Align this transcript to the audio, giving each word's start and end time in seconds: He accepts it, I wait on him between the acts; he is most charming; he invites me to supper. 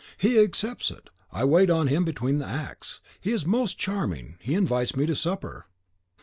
He 0.17 0.39
accepts 0.39 0.89
it, 0.89 1.11
I 1.31 1.45
wait 1.45 1.69
on 1.69 1.85
him 1.85 2.03
between 2.05 2.39
the 2.39 2.47
acts; 2.47 3.01
he 3.19 3.31
is 3.31 3.45
most 3.45 3.77
charming; 3.77 4.37
he 4.39 4.55
invites 4.55 4.95
me 4.95 5.05
to 5.05 5.15
supper. 5.15 5.67